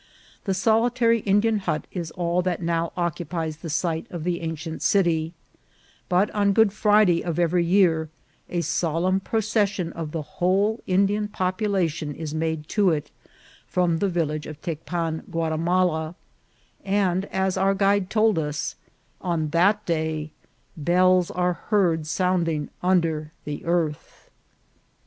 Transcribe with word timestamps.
The 0.45 0.55
sol 0.55 0.89
itary 0.89 1.21
Indian 1.27 1.59
hut 1.59 1.85
is 1.91 2.09
all 2.17 2.41
that 2.41 2.59
now 2.59 2.91
occupies 2.97 3.57
the 3.57 3.69
site 3.69 4.07
of 4.09 4.23
the 4.23 4.41
ancient 4.41 4.81
city; 4.81 5.35
but 6.09 6.31
on 6.31 6.53
Good 6.53 6.73
Friday 6.73 7.23
of 7.23 7.37
every 7.37 7.63
year 7.63 8.09
a 8.49 8.61
sol 8.61 9.03
emn 9.03 9.23
procession 9.23 9.93
of 9.93 10.11
the 10.11 10.23
whole 10.23 10.81
Indian 10.87 11.27
population 11.27 12.15
is 12.15 12.33
made 12.33 12.67
to 12.69 12.89
it 12.89 13.11
from 13.67 13.99
the 13.99 14.09
village 14.09 14.47
of 14.47 14.59
Tecpan 14.63 15.21
Guatimala, 15.29 16.15
and, 16.83 17.25
as 17.25 17.55
our 17.55 17.75
guide 17.75 18.09
told 18.09 18.39
us, 18.39 18.75
on 19.21 19.49
that 19.49 19.85
day 19.85 20.31
bells 20.75 21.29
are 21.29 21.53
heard 21.67 22.07
sounding 22.07 22.71
un 22.81 23.01
der 23.01 23.31
the 23.45 23.63
earth. 23.65 24.31